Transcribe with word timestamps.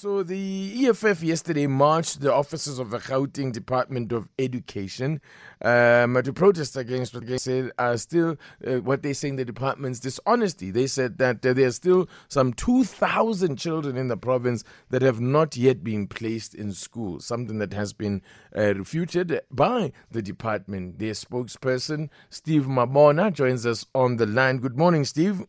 So 0.00 0.22
the 0.22 0.86
EFF 0.86 1.24
yesterday 1.24 1.66
marched 1.66 2.20
the 2.20 2.32
offices 2.32 2.78
of 2.78 2.90
the 2.90 2.98
Gauteng 2.98 3.52
Department 3.52 4.12
of 4.12 4.28
Education 4.38 5.20
um, 5.60 6.22
to 6.22 6.32
protest 6.32 6.76
against 6.76 7.14
what 7.14 7.26
they 7.26 7.36
said 7.36 7.72
are 7.80 7.96
still 7.96 8.36
uh, 8.64 8.76
what 8.76 9.02
they 9.02 9.12
say 9.12 9.30
in 9.30 9.34
the 9.34 9.44
department's 9.44 9.98
dishonesty. 9.98 10.70
They 10.70 10.86
said 10.86 11.18
that 11.18 11.44
uh, 11.44 11.52
there 11.52 11.66
are 11.66 11.72
still 11.72 12.08
some 12.28 12.52
2,000 12.52 13.56
children 13.56 13.96
in 13.96 14.06
the 14.06 14.16
province 14.16 14.62
that 14.90 15.02
have 15.02 15.20
not 15.20 15.56
yet 15.56 15.82
been 15.82 16.06
placed 16.06 16.54
in 16.54 16.70
school, 16.74 17.18
something 17.18 17.58
that 17.58 17.72
has 17.72 17.92
been 17.92 18.22
uh, 18.56 18.74
refuted 18.74 19.40
by 19.50 19.90
the 20.12 20.22
department. 20.22 21.00
Their 21.00 21.14
spokesperson, 21.14 22.08
Steve 22.30 22.66
Mabona, 22.66 23.32
joins 23.32 23.66
us 23.66 23.84
on 23.96 24.14
the 24.14 24.26
line. 24.26 24.58
Good 24.58 24.78
morning, 24.78 25.04
Steve. 25.04 25.42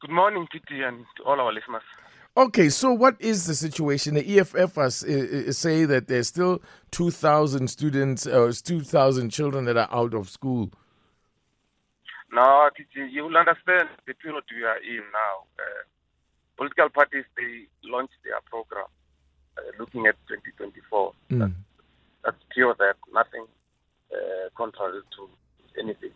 Good 0.00 0.10
morning, 0.10 0.46
PT, 0.50 0.70
and 0.82 1.04
all 1.26 1.38
our 1.38 1.52
listeners. 1.52 1.82
Okay, 2.36 2.68
so 2.68 2.92
what 2.92 3.16
is 3.20 3.46
the 3.46 3.54
situation? 3.54 4.14
The 4.14 4.38
EFF 4.38 4.76
has, 4.76 5.02
uh, 5.02 5.50
say 5.52 5.84
that 5.84 6.06
there's 6.06 6.28
still 6.28 6.62
2,000 6.92 7.68
students, 7.68 8.24
uh, 8.26 8.52
2,000 8.64 9.30
children 9.30 9.64
that 9.64 9.76
are 9.76 9.88
out 9.90 10.14
of 10.14 10.28
school. 10.28 10.70
No, 12.32 12.70
you 12.94 13.24
will 13.24 13.36
understand 13.36 13.88
the 14.06 14.14
period 14.14 14.44
we 14.54 14.62
are 14.62 14.78
in 14.78 15.02
now. 15.12 15.44
Uh, 15.58 15.82
political 16.56 16.88
parties, 16.90 17.24
they 17.36 17.66
launched 17.82 18.14
their 18.24 18.40
program 18.48 18.86
uh, 19.58 19.62
looking 19.80 20.06
at 20.06 20.14
2024. 20.28 21.12
Mm. 21.30 21.38
That's, 21.40 21.52
that's 22.24 22.44
pure 22.50 22.76
that, 22.78 22.94
nothing 23.12 23.46
uh, 24.14 24.48
contrary 24.56 25.00
to 25.16 25.28
anything. 25.80 26.12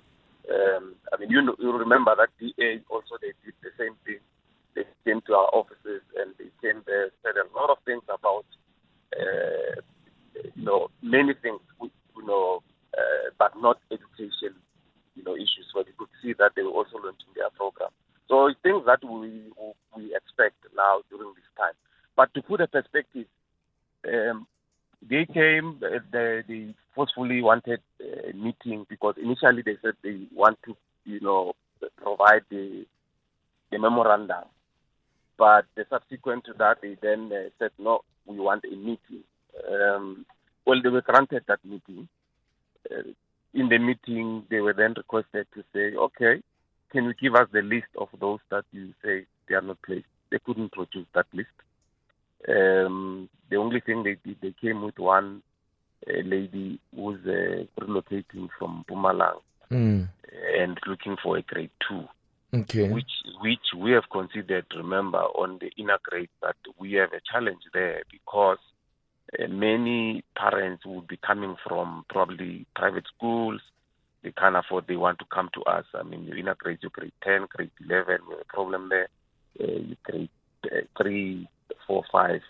Um, 0.48 0.94
I 1.12 1.16
mean, 1.18 1.30
you, 1.30 1.42
know, 1.42 1.56
you 1.58 1.72
remember 1.72 2.14
that 2.14 2.28
DA 2.38 2.80
also, 2.88 3.18
they 3.20 3.32
did 3.44 3.54
the 3.64 3.70
same 3.76 3.96
thing 4.04 4.20
they 4.74 4.84
came 5.04 5.20
to 5.26 5.34
our 5.34 5.48
offices 5.52 6.02
and 6.16 6.34
they 6.38 6.50
came 6.60 6.82
there, 6.86 7.10
said 7.22 7.34
a 7.36 7.46
lot 7.56 7.70
of 7.70 7.78
things 7.84 8.02
about, 8.08 8.44
uh, 9.16 9.80
you 10.54 10.64
know, 10.64 10.88
many 11.02 11.34
things, 11.34 11.60
you 11.80 12.26
know, 12.26 12.62
uh, 12.96 13.30
but 13.38 13.52
not 13.60 13.78
education, 13.90 14.54
you 15.14 15.22
know, 15.24 15.34
issues. 15.34 15.70
But 15.74 15.86
you 15.86 15.92
could 15.98 16.08
see 16.22 16.34
that 16.38 16.52
they 16.56 16.62
were 16.62 16.70
also 16.70 16.96
launching 16.96 17.32
their 17.34 17.50
program. 17.50 17.90
So 18.28 18.50
things 18.62 18.82
that 18.86 19.04
we 19.04 19.52
we 19.96 20.14
expect 20.16 20.56
now 20.76 21.02
during 21.10 21.32
this 21.34 21.50
time. 21.56 21.74
But 22.16 22.32
to 22.34 22.42
put 22.42 22.60
a 22.60 22.66
perspective, 22.66 23.26
um, 24.08 24.46
they 25.02 25.26
came, 25.26 25.80
uh, 25.84 25.98
they, 26.10 26.42
they 26.48 26.74
forcefully 26.94 27.42
wanted 27.42 27.80
a 28.00 28.32
meeting 28.32 28.86
because 28.88 29.14
initially 29.22 29.62
they 29.62 29.76
said 29.82 29.94
they 30.02 30.26
want 30.32 30.58
to, 30.64 30.76
you 31.04 31.20
know, 31.20 31.52
provide 32.00 32.42
the 32.50 32.86
the 33.70 33.78
memorandum 33.78 34.44
but 35.36 35.66
the 35.74 35.84
subsequent 35.90 36.44
to 36.44 36.52
that, 36.58 36.78
they 36.82 36.96
then 37.00 37.30
uh, 37.32 37.48
said, 37.58 37.70
no, 37.78 38.00
we 38.26 38.36
want 38.36 38.64
a 38.64 38.76
meeting. 38.76 39.24
Um, 39.70 40.26
well, 40.66 40.80
they 40.82 40.88
were 40.88 41.02
granted 41.02 41.44
that 41.48 41.64
meeting. 41.64 42.08
Uh, 42.90 43.02
in 43.52 43.68
the 43.68 43.78
meeting, 43.78 44.44
they 44.50 44.60
were 44.60 44.72
then 44.72 44.94
requested 44.96 45.46
to 45.54 45.62
say, 45.72 45.96
okay, 45.96 46.42
can 46.92 47.04
you 47.04 47.14
give 47.14 47.34
us 47.34 47.48
the 47.52 47.62
list 47.62 47.88
of 47.98 48.08
those 48.20 48.40
that 48.50 48.64
you 48.72 48.92
say 49.04 49.26
they 49.48 49.54
are 49.54 49.62
not 49.62 49.80
placed? 49.82 50.06
They 50.30 50.38
couldn't 50.44 50.72
produce 50.72 51.06
that 51.14 51.26
list. 51.32 51.48
Um, 52.48 53.28
the 53.50 53.56
only 53.56 53.80
thing 53.80 54.02
they 54.02 54.16
did, 54.24 54.38
they 54.40 54.54
came 54.60 54.82
with 54.82 54.98
one 54.98 55.42
uh, 56.08 56.20
lady 56.24 56.78
who 56.94 57.02
was 57.02 57.18
uh, 57.24 57.64
relocating 57.82 58.48
from 58.58 58.84
Mpumalanga 58.88 59.40
mm. 59.70 60.08
and 60.58 60.80
looking 60.86 61.16
for 61.22 61.38
a 61.38 61.42
grade 61.42 61.70
two 61.88 62.06
okay. 62.54 62.88
which 62.88 63.10
which 63.40 63.72
we 63.76 63.92
have 63.92 64.04
considered. 64.10 64.66
Remember, 64.76 65.18
on 65.18 65.58
the 65.60 65.70
inner 65.76 65.98
grade, 66.02 66.28
that 66.42 66.56
we 66.78 66.92
have 66.94 67.12
a 67.12 67.20
challenge 67.30 67.62
there 67.72 68.02
because 68.10 68.58
uh, 69.38 69.48
many 69.48 70.22
parents 70.36 70.84
would 70.86 71.06
be 71.06 71.16
coming 71.16 71.56
from 71.66 72.04
probably 72.08 72.66
private 72.74 73.04
schools. 73.16 73.60
They 74.22 74.32
can't 74.32 74.56
afford. 74.56 74.86
They 74.86 74.96
want 74.96 75.18
to 75.18 75.26
come 75.32 75.50
to 75.54 75.62
us. 75.62 75.84
I 75.94 76.02
mean, 76.02 76.24
your 76.24 76.38
inner 76.38 76.56
grade, 76.58 76.78
your 76.82 76.90
grade 76.90 77.12
ten, 77.22 77.46
grade 77.48 77.70
eleven, 77.80 78.18
we 78.28 78.34
have 78.34 78.40
a 78.42 78.52
problem 78.52 78.88
there. 78.88 79.08
Uh, 79.60 79.94
grade 80.04 80.30
uh, 80.64 80.80
three, 81.00 81.48
four, 81.86 82.04
five. 82.10 82.40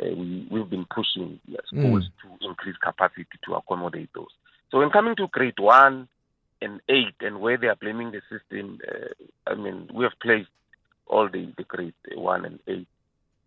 Uh, 0.00 0.14
we, 0.14 0.46
we've 0.50 0.70
been 0.70 0.86
pushing 0.94 1.40
schools 1.66 2.04
mm. 2.04 2.38
to 2.38 2.48
increase 2.48 2.76
capacity 2.76 3.26
to 3.44 3.54
accommodate 3.54 4.10
those. 4.14 4.28
So 4.70 4.78
when 4.78 4.90
coming 4.90 5.16
to 5.16 5.28
grade 5.28 5.58
one, 5.58 6.08
and 6.62 6.80
eight, 6.88 7.14
and 7.20 7.40
where 7.40 7.56
they 7.56 7.66
are 7.66 7.76
blaming 7.76 8.12
the 8.12 8.22
system, 8.30 8.78
uh, 8.86 9.50
I 9.50 9.54
mean, 9.54 9.88
we 9.92 10.04
have 10.04 10.18
placed 10.20 10.48
all 11.06 11.28
the, 11.28 11.52
the 11.56 11.64
grade 11.64 11.94
one 12.14 12.44
and 12.44 12.58
eight. 12.66 12.88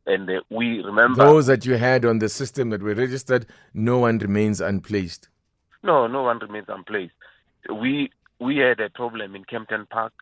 And 0.05 0.29
uh, 0.29 0.41
we 0.49 0.81
remember. 0.81 1.23
Those 1.23 1.47
that 1.47 1.65
you 1.65 1.75
had 1.75 2.05
on 2.05 2.19
the 2.19 2.29
system 2.29 2.69
that 2.69 2.81
were 2.81 2.95
registered, 2.95 3.45
no 3.73 3.99
one 3.99 4.17
remains 4.17 4.61
unplaced. 4.61 5.29
No, 5.83 6.07
no 6.07 6.23
one 6.23 6.39
remains 6.39 6.67
unplaced. 6.67 7.13
We 7.69 8.11
we 8.39 8.57
had 8.57 8.79
a 8.79 8.89
problem 8.89 9.35
in 9.35 9.43
Kempton 9.43 9.85
Park 9.89 10.13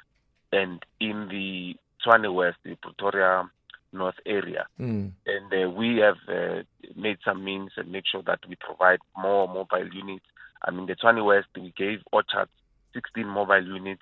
and 0.52 0.84
in 1.00 1.28
the 1.30 1.76
Tshwane 2.04 2.34
West, 2.34 2.58
the 2.64 2.76
Pretoria 2.76 3.50
North 3.94 4.16
area. 4.26 4.66
Mm. 4.80 5.12
And 5.26 5.54
uh, 5.54 5.70
we 5.70 5.98
have 5.98 6.18
uh, 6.28 6.64
made 6.96 7.18
some 7.24 7.44
means 7.44 7.72
and 7.78 7.92
make 7.92 8.06
sure 8.12 8.24
that 8.24 8.40
we 8.48 8.56
provide 8.56 9.00
more 9.18 9.48
mobile 9.48 9.88
units. 9.94 10.26
I 10.64 10.72
mean, 10.72 10.88
the 10.88 10.96
Tshwane 10.96 11.24
West, 11.24 11.48
we 11.56 11.74
gave 11.78 12.00
Orchards 12.12 12.52
16 12.98 13.28
mobile 13.28 13.64
units 13.64 14.02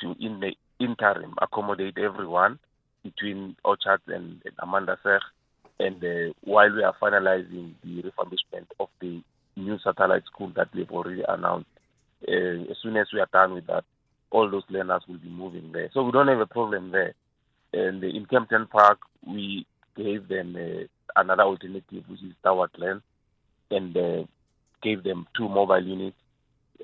to, 0.00 0.14
in 0.20 0.38
the 0.38 0.52
interim, 0.78 1.34
accommodate 1.42 1.98
everyone 1.98 2.60
between 3.02 3.56
Orchards 3.64 4.04
and, 4.06 4.40
and 4.44 4.56
Amandasig. 4.62 5.20
And 5.80 6.02
uh, 6.02 6.32
while 6.42 6.72
we 6.72 6.84
are 6.84 6.94
finalizing 7.02 7.72
the 7.82 8.02
refurbishment 8.02 8.66
of 8.78 8.88
the 9.00 9.20
new 9.56 9.78
satellite 9.82 10.24
school 10.26 10.52
that 10.54 10.68
we've 10.72 10.90
already 10.90 11.24
announced, 11.28 11.68
uh, 12.28 12.70
as 12.70 12.76
soon 12.82 12.96
as 12.96 13.08
we 13.12 13.18
are 13.18 13.28
done 13.32 13.54
with 13.54 13.66
that, 13.66 13.84
all 14.30 14.48
those 14.48 14.62
learners 14.68 15.02
will 15.08 15.18
be 15.18 15.28
moving 15.28 15.72
there. 15.72 15.90
So 15.92 16.04
we 16.04 16.12
don't 16.12 16.28
have 16.28 16.40
a 16.40 16.46
problem 16.46 16.92
there. 16.92 17.14
And 17.72 18.02
in 18.04 18.26
Kempton 18.26 18.68
Park, 18.70 18.98
we 19.26 19.66
gave 19.96 20.28
them 20.28 20.56
uh, 20.56 21.20
another 21.20 21.42
alternative, 21.42 22.04
which 22.06 22.22
is 22.22 22.32
Tower 22.44 22.70
Glen, 22.74 23.02
and 23.70 23.96
uh, 23.96 24.24
gave 24.82 25.02
them 25.02 25.26
two 25.36 25.48
mobile 25.48 25.82
units 25.82 26.16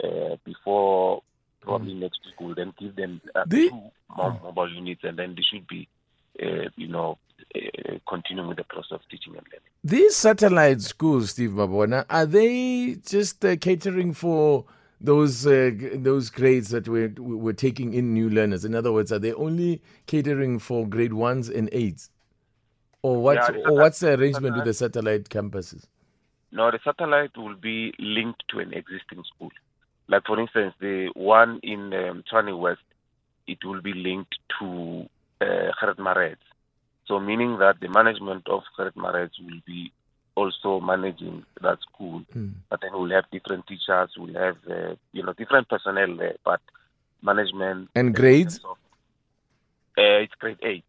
uh, 0.02 0.36
before 0.44 1.22
probably 1.62 1.94
mm. 1.94 2.00
next 2.00 2.20
week 2.26 2.34
we'll 2.40 2.54
then 2.54 2.72
give 2.78 2.96
them 2.96 3.20
uh, 3.34 3.44
the, 3.46 3.68
two 3.68 3.82
more 4.16 4.38
mobile 4.42 4.72
units 4.72 5.02
and 5.04 5.18
then 5.18 5.34
they 5.34 5.42
should 5.42 5.66
be 5.66 5.88
uh, 6.42 6.68
you 6.76 6.88
know 6.88 7.18
uh, 7.54 7.98
continuing 8.08 8.48
with 8.48 8.58
the 8.58 8.64
process 8.64 8.92
of 8.92 9.00
teaching 9.10 9.34
and 9.36 9.46
learning. 9.46 9.68
These 9.84 10.16
satellite 10.16 10.82
schools 10.82 11.30
steve 11.30 11.50
Mabona 11.50 12.04
are 12.10 12.26
they 12.26 12.96
just 13.06 13.44
uh, 13.44 13.56
catering 13.56 14.12
for 14.12 14.64
those 15.00 15.46
uh, 15.46 15.70
those 15.94 16.30
grades 16.30 16.70
that 16.70 16.88
we're, 16.88 17.12
we're 17.18 17.52
taking 17.52 17.94
in 17.94 18.12
new 18.12 18.28
learners? 18.28 18.64
In 18.64 18.74
other 18.74 18.92
words 18.92 19.12
are 19.12 19.18
they 19.18 19.32
only 19.32 19.80
catering 20.06 20.58
for 20.58 20.86
grade 20.86 21.12
ones 21.12 21.48
and 21.48 21.68
eights? 21.72 22.10
Or 23.02 23.20
what 23.20 23.34
yeah, 23.36 23.62
or 23.66 23.74
what's 23.74 23.98
the 23.98 24.14
arrangement 24.14 24.54
with 24.56 24.64
the 24.64 24.74
satellite 24.74 25.28
campuses? 25.28 25.86
No 26.52 26.70
the 26.70 26.78
satellite 26.84 27.36
will 27.36 27.56
be 27.56 27.92
linked 27.98 28.44
to 28.50 28.60
an 28.60 28.72
existing 28.72 29.24
school 29.34 29.50
like 30.08 30.24
for 30.26 30.38
instance, 30.40 30.74
the 30.80 31.10
one 31.14 31.60
in 31.62 31.92
um, 31.94 32.58
West, 32.58 32.80
it 33.46 33.58
will 33.64 33.80
be 33.80 33.92
linked 33.92 34.36
to 34.58 35.08
uh, 35.40 35.70
Gerrit 35.80 36.36
So 37.06 37.20
meaning 37.20 37.58
that 37.58 37.80
the 37.80 37.88
management 37.88 38.46
of 38.48 38.62
Gerrit 38.78 38.96
will 38.96 39.60
be 39.66 39.92
also 40.34 40.80
managing 40.80 41.44
that 41.60 41.78
school. 41.80 42.22
Mm. 42.34 42.54
But 42.70 42.80
then 42.80 42.90
we'll 42.94 43.10
have 43.10 43.24
different 43.30 43.66
teachers, 43.66 44.10
we'll 44.16 44.34
have 44.34 44.56
uh, 44.68 44.94
you 45.12 45.22
know 45.22 45.32
different 45.34 45.68
personnel 45.68 46.16
there, 46.16 46.36
but 46.44 46.60
management 47.22 47.90
and 47.94 48.14
grades. 48.14 48.60
Uh, 48.64 50.24
it's 50.24 50.34
grade 50.38 50.58
eight. 50.62 50.84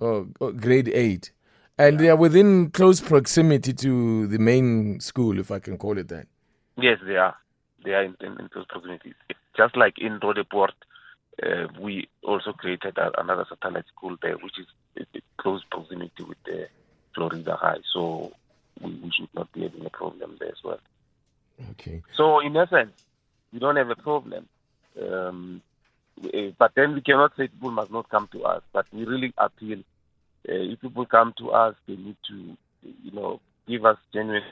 Oh, 0.00 0.26
oh 0.40 0.52
grade 0.52 0.88
eight, 0.88 1.30
and 1.78 1.94
yeah. 1.94 2.00
they 2.00 2.08
are 2.10 2.16
within 2.16 2.70
close 2.70 3.00
proximity 3.00 3.72
to 3.72 4.26
the 4.26 4.38
main 4.38 4.98
school, 5.00 5.38
if 5.38 5.50
I 5.50 5.58
can 5.60 5.78
call 5.78 5.96
it 5.96 6.08
that. 6.08 6.26
Yes, 6.76 6.98
they 7.06 7.16
are 7.16 7.36
they 7.84 7.92
are 7.92 8.04
in, 8.04 8.16
in, 8.20 8.32
in 8.38 8.50
those 8.54 8.66
proximities. 8.66 9.14
Just 9.56 9.76
like 9.76 9.98
in 9.98 10.18
Roodepoort, 10.20 10.72
uh, 11.42 11.68
we 11.80 12.08
also 12.22 12.52
created 12.52 12.98
a, 12.98 13.20
another 13.20 13.46
satellite 13.48 13.86
school 13.94 14.16
there, 14.22 14.36
which 14.36 14.58
is 14.58 15.06
close 15.38 15.62
proximity 15.70 16.22
with 16.22 16.38
the 16.44 16.68
Florida 17.14 17.56
High. 17.56 17.80
So 17.92 18.32
we, 18.80 18.92
we 18.94 19.10
should 19.10 19.28
not 19.34 19.50
be 19.52 19.62
having 19.62 19.84
a 19.84 19.90
problem 19.90 20.36
there 20.38 20.50
as 20.50 20.62
well. 20.64 20.80
Okay. 21.72 22.02
So 22.14 22.40
in 22.40 22.56
essence, 22.56 22.92
we 23.52 23.58
don't 23.58 23.76
have 23.76 23.90
a 23.90 23.96
problem. 23.96 24.48
Um, 25.00 25.62
eh, 26.32 26.50
but 26.58 26.72
then 26.74 26.94
we 26.94 27.00
cannot 27.00 27.32
say 27.36 27.48
people 27.48 27.70
must 27.70 27.90
not 27.90 28.08
come 28.08 28.28
to 28.32 28.44
us. 28.44 28.62
But 28.72 28.86
we 28.92 29.04
really 29.04 29.32
appeal 29.38 29.82
if 30.44 30.80
people 30.80 31.06
come 31.06 31.34
to 31.38 31.50
us, 31.50 31.74
they 31.86 31.96
need 31.96 32.16
to, 32.28 32.56
you 33.02 33.12
know, 33.12 33.40
give 33.68 33.84
us 33.84 33.96
genuine, 34.12 34.42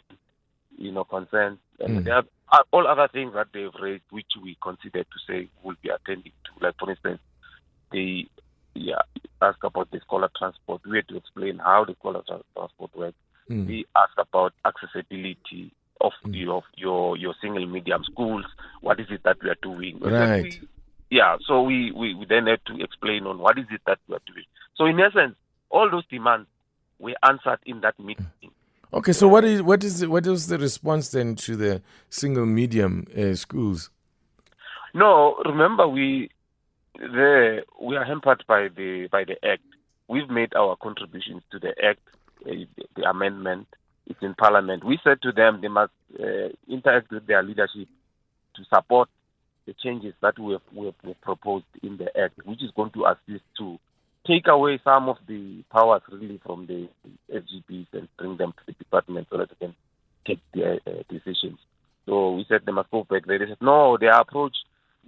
you 0.79 0.93
know, 0.93 1.05
consent. 1.05 1.59
And 1.81 2.05
Mm. 2.07 2.27
are 2.53 2.65
all 2.73 2.87
other 2.87 3.09
things 3.09 3.33
that 3.35 3.49
they've 3.53 3.75
raised, 3.81 4.05
which 4.11 4.33
we 4.43 4.57
consider 4.63 5.03
to 5.05 5.19
say 5.27 5.49
we'll 5.63 5.77
be 5.83 5.89
attended 5.89 6.33
to. 6.45 6.65
Like, 6.65 6.77
for 6.79 6.91
instance, 6.91 7.21
they 7.93 8.27
yeah, 8.75 9.03
ask 9.43 9.63
about 9.65 9.91
the 9.91 9.99
scholar 10.01 10.31
transport. 10.39 10.83
We 10.87 10.97
had 10.99 11.09
to 11.09 11.17
explain 11.17 11.59
how 11.59 11.85
the 11.85 11.95
scholar 11.95 12.23
tra- 12.27 12.43
transport 12.57 12.95
works. 12.97 13.17
Mm. 13.49 13.67
We 13.67 13.87
ask 13.97 14.13
about 14.17 14.53
accessibility 14.65 15.73
of 16.01 16.13
Mm. 16.25 16.37
your 16.37 16.63
your 16.77 17.17
your 17.17 17.35
single 17.41 17.67
medium 17.67 18.05
schools. 18.05 18.45
What 18.81 19.01
is 19.01 19.11
it 19.11 19.23
that 19.25 19.43
we 19.43 19.51
are 19.51 19.57
doing? 19.63 19.99
Right. 20.01 20.45
we- 20.45 20.69
yeah, 21.11 21.37
so 21.45 21.63
we, 21.63 21.91
we, 21.91 22.15
we 22.15 22.25
then 22.25 22.47
had 22.47 22.65
to 22.67 22.81
explain 22.81 23.27
on 23.27 23.39
what 23.39 23.59
is 23.59 23.67
it 23.73 23.81
that 23.87 23.99
we 24.07 24.15
are 24.15 24.21
doing. 24.27 24.45
So 24.77 24.87
in 24.87 25.01
essence, 25.01 25.35
all 25.69 25.91
those 25.91 26.07
demands 26.07 26.47
were 27.01 27.17
answered 27.25 27.59
in 27.67 27.81
that 27.81 27.99
meeting. 27.99 28.25
Okay, 28.93 29.13
so 29.13 29.29
what 29.29 29.45
is 29.45 29.63
what 29.63 29.85
is 29.85 30.05
what 30.05 30.27
is 30.27 30.49
the 30.49 30.59
response 30.59 31.11
then 31.11 31.37
to 31.37 31.55
the 31.55 31.81
single 32.09 32.45
medium 32.45 33.07
uh, 33.17 33.35
schools? 33.37 33.89
No, 34.95 35.37
remember 35.45 35.87
we 35.87 36.31
the 36.99 37.63
we 37.81 37.97
are 37.97 38.05
hampered 38.05 38.43
by 38.49 38.67
the 38.67 39.09
by 39.13 39.23
the 39.23 39.37
act. 39.49 39.63
We've 40.09 40.29
made 40.29 40.55
our 40.57 40.75
contributions 40.75 41.43
to 41.53 41.61
the 41.61 41.73
act, 41.85 42.01
uh, 42.45 42.51
the, 42.51 42.67
the 42.97 43.09
amendment. 43.09 43.69
It's 44.07 44.21
in 44.23 44.35
Parliament. 44.35 44.83
We 44.83 44.99
said 45.05 45.23
to 45.23 45.31
them 45.31 45.61
they 45.63 45.69
must 45.69 45.93
uh, 46.19 46.49
interact 46.69 47.13
with 47.13 47.29
their 47.29 47.45
leadership 47.45 47.87
to 48.57 48.65
support 48.75 49.09
the 49.67 49.75
changes 49.75 50.15
that 50.21 50.37
we 50.37 50.55
have, 50.55 50.63
we 50.75 50.87
have 50.87 50.95
we 51.05 51.11
have 51.11 51.21
proposed 51.21 51.67
in 51.81 51.97
the 51.97 52.07
act, 52.21 52.45
which 52.45 52.61
is 52.61 52.73
going 52.75 52.91
to 52.91 53.07
assist 53.07 53.45
to 53.59 53.79
take 54.27 54.47
away 54.47 54.81
some 54.85 55.09
of 55.09 55.17
the 55.27 55.63
powers 55.71 56.03
really 56.11 56.41
from 56.45 56.67
the 56.67 56.89
SGBs 57.33 57.87
and 57.93 58.09
bring 58.17 58.37
them 58.37 58.53
to 58.53 58.63
the 58.67 58.73
department 58.73 59.29
so 59.31 59.39
that 59.39 59.49
they 59.51 59.67
can 59.67 59.75
take 60.27 60.41
their 60.55 60.79
uh, 60.87 61.03
decisions. 61.09 61.59
So 62.07 62.33
we 62.33 62.45
said 62.49 62.63
they 62.67 62.73
must 62.73 62.91
go 62.91 63.05
back 63.05 63.27
there. 63.27 63.39
They 63.39 63.47
said 63.47 63.59
no, 63.61 63.97
their 63.99 64.19
approach 64.19 64.57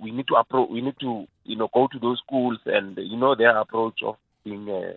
we 0.00 0.10
need 0.10 0.26
to 0.28 0.34
approach 0.34 0.68
we 0.70 0.80
need 0.80 0.98
to 1.00 1.26
you 1.44 1.56
know 1.56 1.68
go 1.72 1.88
to 1.90 1.98
those 1.98 2.20
schools 2.26 2.58
and 2.66 2.96
you 2.96 3.16
know 3.16 3.34
their 3.34 3.56
approach 3.56 4.00
of 4.04 4.16
being 4.44 4.68
uh, 4.68 4.94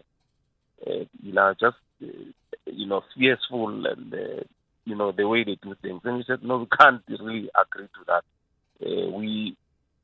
uh, 0.89 1.05
you 1.21 1.33
know 1.33 1.53
just 1.59 1.77
uh, 2.03 2.07
you 2.65 2.87
know 2.87 3.01
fearful 3.17 3.85
and 3.85 4.13
uh, 4.13 4.43
you 4.85 4.95
know 4.95 5.11
the 5.11 5.27
way 5.27 5.43
they 5.43 5.57
do 5.61 5.75
things 5.81 6.01
and 6.03 6.17
we 6.17 6.23
said 6.25 6.43
no 6.43 6.57
we 6.59 6.67
can't 6.79 7.01
really 7.09 7.49
agree 7.61 7.87
to 7.87 8.03
that 8.07 8.23
uh, 8.85 9.09
we 9.11 9.55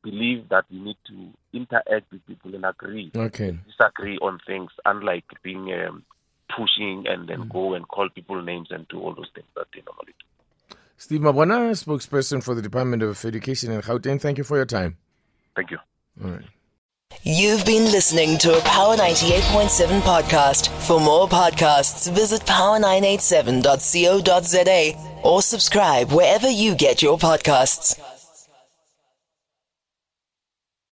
believe 0.04 0.48
that 0.50 0.66
we 0.72 0.80
need 0.80 0.98
to 1.08 1.30
interact 1.54 2.12
with 2.12 2.26
people 2.28 2.54
and 2.56 2.66
agree 2.66 3.12
Okay. 3.16 3.58
disagree 3.68 4.18
on 4.20 4.40
things 4.48 4.72
unlike 4.86 5.26
being 5.44 5.72
um, 5.74 6.04
pushing 6.56 7.06
and 7.08 7.28
then 7.30 7.48
go 7.50 7.74
and 7.74 7.88
call 7.88 8.10
people 8.10 8.42
names 8.42 8.68
and 8.72 8.88
do 8.90 9.00
all 9.00 9.14
those 9.16 9.30
things 9.36 9.48
that 9.56 9.68
they 9.74 9.82
normally 9.86 10.14
do 10.20 10.26
Steve 10.98 11.22
Mabona, 11.22 11.72
spokesperson 11.84 12.44
for 12.44 12.54
the 12.54 12.62
Department 12.62 13.02
of 13.02 13.24
Education 13.26 13.72
in 13.72 13.82
Gauteng. 13.82 14.20
Thank 14.22 14.38
you 14.38 14.44
for 14.44 14.58
your 14.58 14.66
time. 14.68 14.98
thank 15.56 15.72
you 15.72 15.80
All 16.24 16.30
right. 16.32 16.46
You've 17.24 17.66
been 17.66 17.86
listening 17.92 18.38
to 18.40 18.58
a 18.58 18.62
Power 18.62 18.96
98.7 18.96 20.00
podcast. 20.02 20.70
For 20.88 21.00
more 21.00 21.28
podcasts, 21.28 22.10
visit 22.12 22.42
power987.co.za 22.44 25.22
or 25.24 25.42
subscribe 25.42 26.12
wherever 26.12 26.50
you 26.50 26.76
get 26.76 27.02
your 27.02 27.18
podcasts. 27.18 28.00